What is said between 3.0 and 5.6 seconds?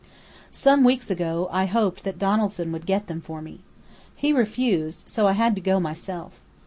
them for me. He refused, so I had